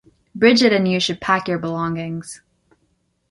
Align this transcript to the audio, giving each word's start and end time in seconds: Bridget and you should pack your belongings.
Bridget 0.33 0.73
and 0.73 0.87
you 0.87 0.99
should 0.99 1.21
pack 1.21 1.47
your 1.47 1.59
belongings. 1.59 2.41